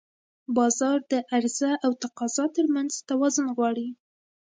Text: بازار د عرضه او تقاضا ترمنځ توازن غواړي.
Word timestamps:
بازار 0.57 0.99
د 1.11 1.13
عرضه 1.35 1.71
او 1.85 1.91
تقاضا 2.03 2.45
ترمنځ 2.55 2.91
توازن 3.09 3.47
غواړي. 3.57 3.87